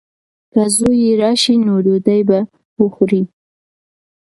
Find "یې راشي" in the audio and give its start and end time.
1.05-1.55